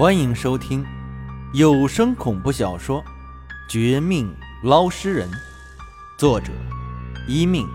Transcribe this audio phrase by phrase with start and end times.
[0.00, 0.82] 欢迎收听
[1.52, 3.02] 有声恐怖小说
[3.68, 5.30] 《绝命捞尸人》，
[6.16, 6.50] 作者：
[7.28, 7.68] 一命，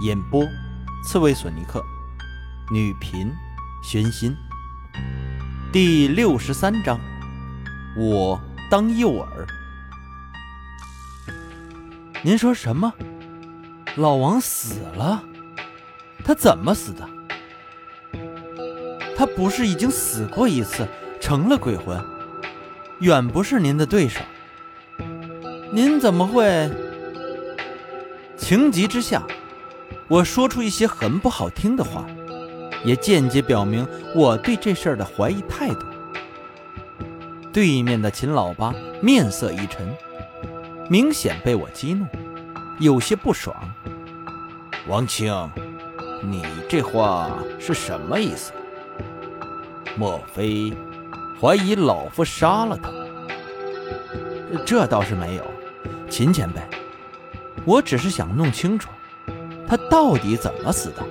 [0.00, 0.42] 演播：
[1.04, 1.84] 刺猬索尼克，
[2.72, 3.30] 女频：
[3.82, 4.34] 玄心。
[5.70, 6.98] 第六十三章，
[7.94, 8.40] 我
[8.70, 9.26] 当诱饵。
[12.22, 12.90] 您说什么？
[13.96, 15.22] 老王死了？
[16.24, 17.06] 他怎么死的？
[19.14, 20.88] 他不是已经死过一次？
[21.24, 21.98] 成了鬼魂，
[22.98, 24.20] 远不是您的对手。
[25.72, 26.70] 您怎么会？
[28.36, 29.22] 情急之下，
[30.06, 32.04] 我说出一些很不好听的话，
[32.84, 35.86] 也间接表明我对这事儿的怀疑态度。
[37.50, 39.96] 对面的秦老八面色一沉，
[40.90, 42.04] 明显被我激怒，
[42.78, 43.56] 有些不爽。
[44.86, 45.32] 王清，
[46.20, 48.52] 你这话是什么意思？
[49.96, 50.70] 莫非？
[51.40, 52.90] 怀疑老夫杀了他？
[54.64, 55.44] 这倒是没有，
[56.08, 56.60] 秦前辈，
[57.64, 58.88] 我只是想弄清楚
[59.66, 61.02] 他到底怎么死的。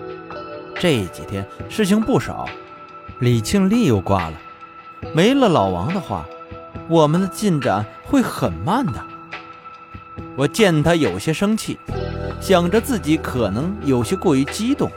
[0.79, 2.47] 这几天事情不少，
[3.19, 4.33] 李庆利又挂了，
[5.13, 6.25] 没了老王的话，
[6.87, 9.03] 我们的进展会很慢的。
[10.35, 11.77] 我见他有些生气，
[12.39, 14.89] 想着自己可能有些过于激动，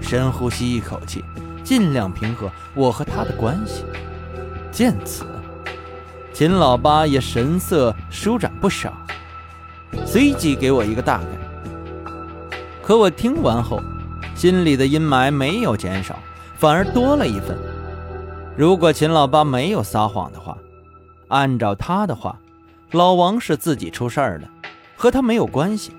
[0.00, 1.22] 深呼吸一口气，
[1.62, 3.84] 尽量平和我和他的关系。
[4.76, 5.24] 见此，
[6.34, 8.92] 秦老八也神色舒展不少，
[10.04, 12.12] 随即给我一个大概。
[12.82, 13.80] 可我听完后，
[14.34, 16.18] 心里的阴霾没有减少，
[16.58, 17.56] 反而多了一份。
[18.54, 20.58] 如果秦老八没有撒谎的话，
[21.28, 22.38] 按照他的话，
[22.90, 24.50] 老王是自己出事儿了，
[24.94, 25.92] 和他没有关系。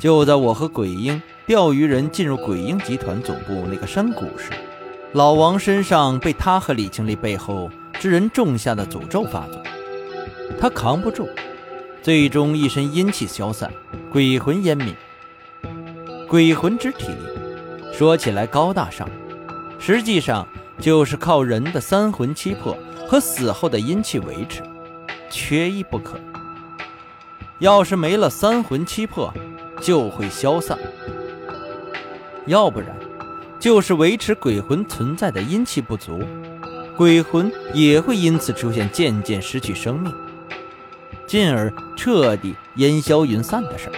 [0.00, 4.50] 就在我和鬼婴钓鱼人进入鬼婴集团总部那个山谷时。
[5.12, 9.62] 老王身上被他和李庆利背后之人种下的诅咒发作，
[10.60, 11.26] 他扛不住，
[12.02, 13.72] 最终一身阴气消散，
[14.12, 14.94] 鬼魂湮灭。
[16.28, 17.06] 鬼魂之体，
[17.90, 19.08] 说起来高大上，
[19.78, 20.46] 实际上
[20.78, 22.76] 就是靠人的三魂七魄
[23.08, 24.62] 和死后的阴气维持，
[25.30, 26.20] 缺一不可。
[27.60, 29.32] 要是没了三魂七魄，
[29.80, 30.76] 就会消散；
[32.44, 32.94] 要不然。
[33.58, 36.22] 就是维持鬼魂存在的阴气不足，
[36.96, 40.12] 鬼魂也会因此出现渐渐失去生命，
[41.26, 43.92] 进而彻底烟消云散的事儿。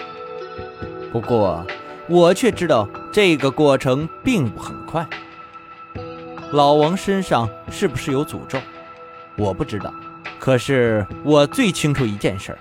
[1.11, 1.65] 不过，
[2.07, 5.07] 我却知道这个过程并不很快。
[6.51, 8.59] 老王身上是不是有诅咒？
[9.37, 9.93] 我不知道。
[10.39, 12.57] 可是我最清楚一件事儿，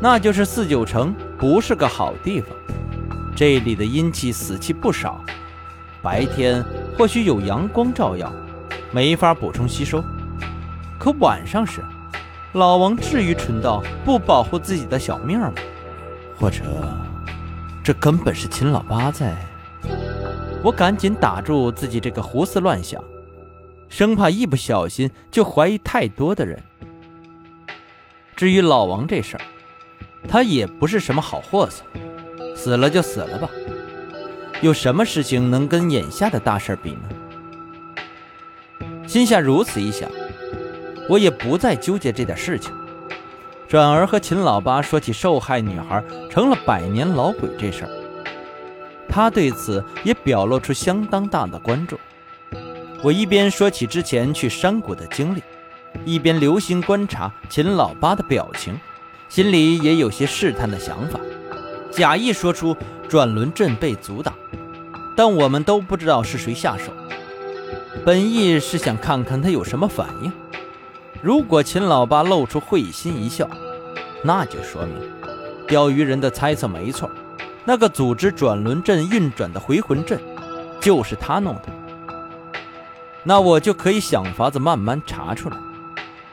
[0.00, 2.50] 那就是四九城不是个好地方，
[3.34, 5.20] 这里的阴气死气不少。
[6.06, 6.64] 白天
[6.96, 8.32] 或许有阳光照耀，
[8.92, 10.00] 没法补充吸收。
[11.00, 11.82] 可晚上时，
[12.52, 15.52] 老王至于蠢到不保护自己的小命吗？
[16.38, 16.62] 或者，
[17.82, 19.34] 这根本是秦老八在……
[20.62, 23.02] 我赶紧打住自己这个胡思乱想，
[23.88, 26.62] 生怕一不小心就怀疑太多的人。
[28.36, 29.42] 至于老王这事儿，
[30.28, 31.82] 他也不是什么好货色，
[32.54, 33.50] 死了就死了吧。
[34.62, 37.08] 有什么事情能跟眼下的大事比呢？
[39.06, 40.10] 心下如此一想，
[41.08, 42.72] 我也不再纠结这点事情，
[43.68, 47.90] 转而和秦老八说起受害女孩成了百年老鬼这事儿。
[49.08, 51.98] 他对此也表露出相当大的关注。
[53.02, 55.42] 我一边说起之前去山谷的经历，
[56.04, 58.78] 一边留心观察秦老八的表情，
[59.28, 61.20] 心里也有些试探的想法，
[61.96, 62.76] 假意说出
[63.08, 64.34] 转轮阵被阻挡。
[65.16, 66.92] 但我们都不知道是谁下手，
[68.04, 70.30] 本意是想看看他有什么反应。
[71.22, 73.48] 如果秦老八露出会心一笑，
[74.22, 74.94] 那就说明
[75.66, 77.10] 钓鱼人的猜测没错，
[77.64, 80.20] 那个组织转轮阵运转的回魂阵
[80.78, 81.62] 就是他弄的。
[83.22, 85.56] 那我就可以想法子慢慢查出来，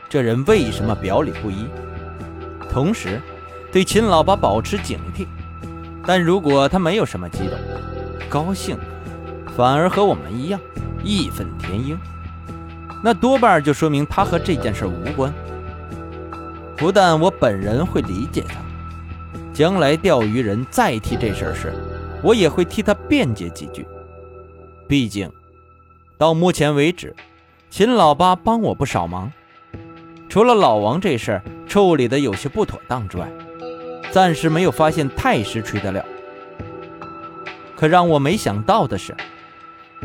[0.09, 1.65] 这人为什么表里不一。
[2.69, 3.21] 同时，
[3.71, 5.25] 对秦老八保持警惕。
[6.05, 7.57] 但如果他没有什么激动，
[8.29, 8.77] 高兴，
[9.55, 10.59] 反而和我们一样
[11.03, 11.97] 义愤填膺，
[13.03, 15.33] 那多半就说明他和这件事无关。
[16.75, 18.55] 不但我本人会理解他，
[19.53, 21.73] 将来钓鱼人再提这事儿时，
[22.21, 23.87] 我也会替他辩解几句。
[24.87, 25.31] 毕竟，
[26.17, 27.15] 到目前为止，
[27.69, 29.31] 秦老八帮我不少忙，
[30.27, 33.29] 除了老王这事儿处理的有些不妥当之外，
[34.13, 36.05] 暂时没有发现太师吹的料。
[37.75, 39.11] 可让我没想到的是，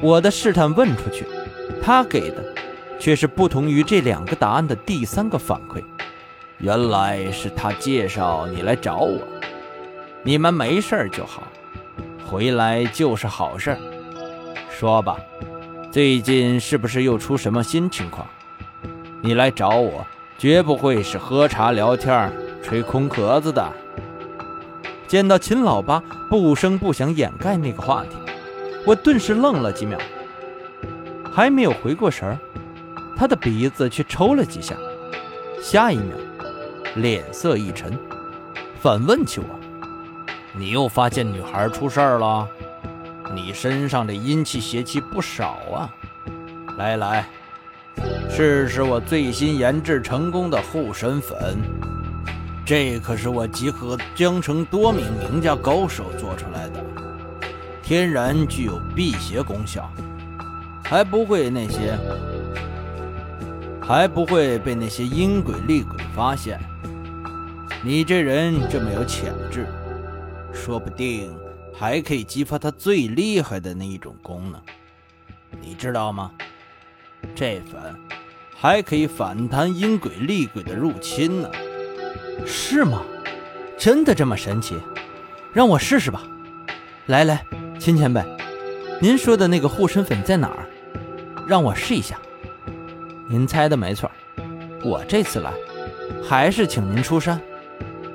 [0.00, 1.26] 我的试探问出去，
[1.82, 2.42] 他给的
[2.98, 5.84] 却是不同于这两个答案的第三个反馈。
[6.56, 9.20] 原来是他介绍你来找我，
[10.22, 11.42] 你们没事就好，
[12.26, 13.76] 回来就是好事。
[14.70, 15.18] 说吧，
[15.92, 18.26] 最近是不是又出什么新情况？
[19.20, 20.06] 你来找我，
[20.38, 22.32] 绝不会是喝茶聊天、
[22.62, 23.70] 吹空壳子的。
[25.08, 28.10] 见到秦老八不声不响掩盖那个话题，
[28.84, 29.98] 我顿时愣了几秒，
[31.32, 32.38] 还没有回过神儿，
[33.16, 34.76] 他的鼻子却抽了几下，
[35.62, 36.14] 下一秒。
[36.94, 37.96] 脸色一沉，
[38.80, 39.46] 反问起我
[40.52, 42.48] ：“你又发现女孩出事儿了？
[43.34, 45.94] 你身上的阴气邪气不少啊！
[46.76, 47.28] 来来，
[48.28, 51.58] 试试我最新研制成功的护身粉，
[52.68, 56.84] 这可是我集合江城多名名家高手做出来的，
[57.82, 59.90] 天然具有辟邪功效，
[60.84, 61.96] 还不会那些，
[63.80, 66.60] 还不会被那些阴鬼厉鬼发现。”
[67.82, 69.66] 你这人这么有潜质，
[70.52, 71.34] 说不定
[71.72, 74.60] 还可以激发他最厉害的那一种功能，
[75.58, 76.30] 你知道吗？
[77.34, 77.80] 这粉
[78.54, 81.50] 还可以反弹阴鬼厉鬼的入侵呢，
[82.46, 83.02] 是吗？
[83.76, 84.76] 真的这么神奇？
[85.52, 86.22] 让我试试吧。
[87.06, 87.44] 来来，
[87.78, 88.22] 秦前辈，
[89.00, 90.66] 您说的那个护身粉在哪儿？
[91.46, 92.18] 让我试一下。
[93.28, 94.10] 您猜的没错，
[94.82, 95.52] 我这次来
[96.22, 97.40] 还是请您出山。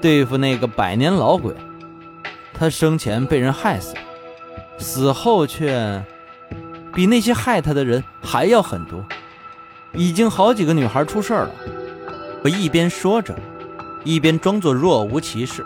[0.01, 1.55] 对付那个百年老鬼，
[2.53, 3.95] 他生前被人害死，
[4.77, 6.03] 死后却
[6.93, 9.03] 比那些害他的人还要狠毒，
[9.93, 11.51] 已经好几个女孩出事了。
[12.43, 13.33] 我一边说着，
[14.03, 15.65] 一边装作若无其事，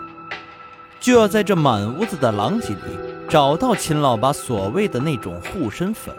[1.00, 2.98] 就要在这满屋子的狼藉里
[3.28, 6.14] 找到秦老八所谓的那种护身粉。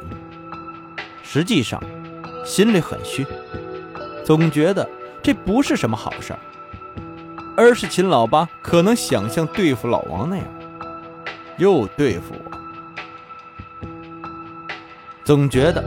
[1.24, 1.81] 实际上，
[2.45, 3.25] 心里很虚，
[4.25, 4.89] 总觉得
[5.21, 6.39] 这不是什么好事儿。
[7.56, 10.45] 而是秦老八可能想像对付老王那样，
[11.57, 13.88] 又对付我，
[15.25, 15.83] 总觉得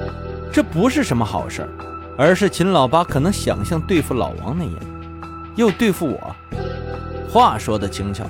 [0.52, 1.68] 这不是什么好事儿
[2.18, 4.74] 而是秦老八可能想像对付老王那样，
[5.56, 6.36] 又对付我。
[7.28, 8.24] 话说的轻巧，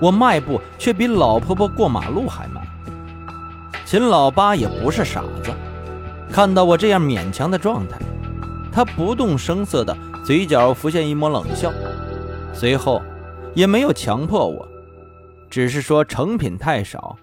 [0.00, 2.62] 我迈步却比老婆婆过马路还慢。
[3.84, 5.50] 秦老八也不是傻子，
[6.30, 7.98] 看到我这样勉强的状态，
[8.72, 11.72] 他不动声色的嘴角浮现一抹冷笑。
[12.54, 13.02] 随后，
[13.54, 14.66] 也没有强迫我，
[15.50, 17.16] 只是说成品太少，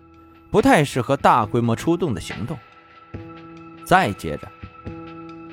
[0.52, 2.57] 不太适合大规模出动的行动。
[3.84, 4.48] 再接着，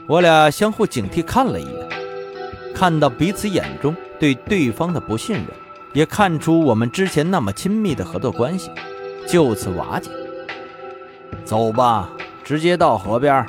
[0.07, 1.89] 我俩相互警惕看了一眼，
[2.79, 5.47] 看到彼此眼中对对方的不信任，
[5.95, 8.71] 也看出我们之前那么亲密的合作关系
[9.27, 10.11] 就此瓦解。
[11.43, 12.11] 走吧，
[12.45, 13.47] 直接到河边，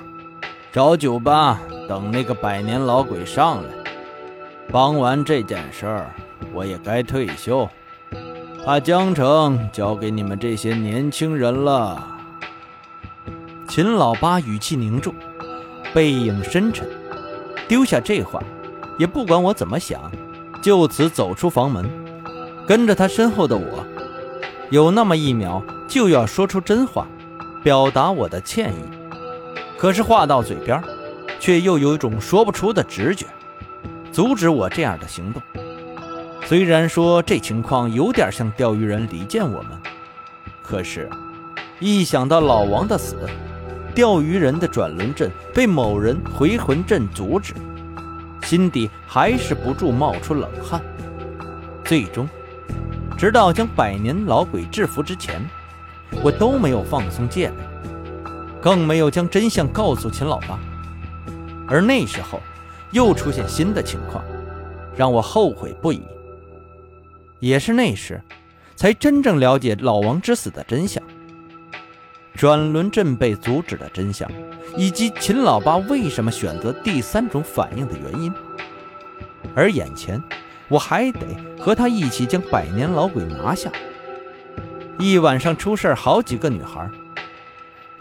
[0.72, 1.60] 找酒吧
[1.90, 3.70] 等那个百年老鬼上来。
[4.72, 6.10] 帮完这件事儿，
[6.54, 7.70] 我也该退休，
[8.66, 12.02] 把江城交给你们这些年轻人了。
[13.68, 15.14] 秦老八语气凝重，
[15.94, 16.88] 背影深沉，
[17.68, 18.42] 丢下这话，
[18.98, 20.12] 也不管我怎么想，
[20.62, 21.90] 就此走出房门，
[22.68, 23.86] 跟着他身后的我，
[24.70, 27.08] 有那么一秒就要说出真话，
[27.64, 28.78] 表达我的歉意，
[29.78, 30.82] 可是话到嘴边，
[31.40, 33.26] 却又有一种说不出的直觉。
[34.12, 35.42] 阻止我这样的行动。
[36.44, 39.72] 虽然说这情况有点像钓鱼人离间我们，
[40.64, 41.08] 可是，
[41.80, 43.18] 一想到老王的死，
[43.94, 47.54] 钓鱼人的转轮阵被某人回魂阵阻止，
[48.48, 50.82] 心底还是不住冒出冷汗。
[51.84, 52.26] 最终，
[53.18, 55.46] 直到将百年老鬼制服之前，
[56.24, 57.56] 我都没有放松戒备，
[58.62, 60.58] 更没有将真相告诉秦老八。
[61.68, 62.42] 而那时候。
[62.92, 64.24] 又出现新的情况，
[64.96, 66.02] 让我后悔不已。
[67.42, 68.24] 也是那时，
[68.78, 71.04] 才真正了解老王之死的真相，
[72.38, 74.30] 转轮阵被阻止的真相，
[74.78, 78.32] 以及秦老八为什么选择第三种反应的原因。
[79.56, 80.22] 而眼前，
[80.68, 81.22] 我还得
[81.60, 83.72] 和他一起将百年老鬼拿下。
[85.00, 86.88] 一晚上出事好几个女孩，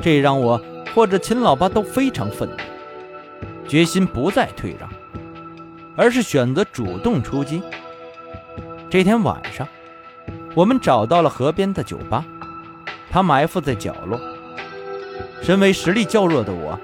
[0.03, 0.63] 这让我
[0.95, 2.57] 或者秦老八都非常愤怒。
[3.67, 4.89] 决心不再退让，
[5.97, 7.63] 而是选择主动出击。
[8.91, 9.67] 这天晚上，
[10.55, 12.23] 我们找到了河边的酒吧，
[13.17, 14.21] 他埋伏在角落。
[15.41, 16.79] 身为实力较弱的我，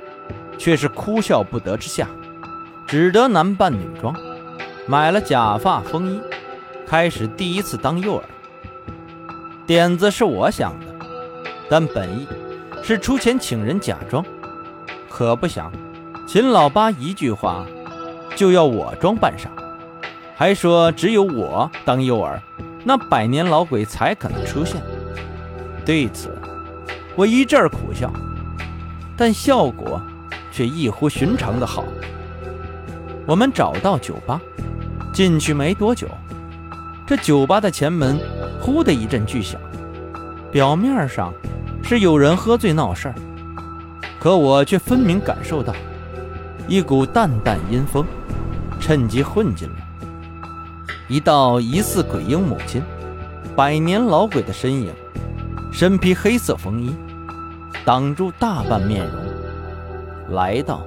[0.57, 2.09] 却是哭笑不得之下，
[2.87, 4.17] 只得男扮女装，
[4.87, 6.19] 买了假发风衣，
[6.87, 8.23] 开始第一次当诱饵。
[9.67, 10.87] 点子是我想的，
[11.69, 12.27] 但本意
[12.83, 14.25] 是出钱请人假装，
[15.11, 15.71] 可不想。
[16.27, 17.67] 秦老八一句话
[18.35, 19.53] 就要我装扮上，
[20.35, 22.41] 还说只有我当诱饵，
[22.85, 24.81] 那百年老鬼才可能出现。
[25.85, 26.37] 对此，
[27.17, 28.13] 我一阵苦笑，
[29.17, 30.01] 但效果
[30.53, 31.85] 却异乎寻常的好。
[33.27, 34.41] 我们找到酒吧，
[35.13, 36.09] 进去没多久，
[37.07, 38.19] 这酒吧的前门
[38.61, 39.61] 忽的一阵巨响，
[40.51, 41.33] 表面上
[41.83, 43.15] 是有人喝醉闹事儿，
[44.21, 45.75] 可我却分明感受到
[46.69, 48.05] 一股淡淡阴风，
[48.79, 49.83] 趁机混进来。
[51.09, 52.81] 一道疑似鬼婴母亲、
[53.57, 54.93] 百年老鬼的身影。
[55.73, 56.95] 身披黑色风衣，
[57.83, 60.87] 挡住大半面容，来到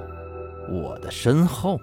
[0.68, 1.80] 我的身后。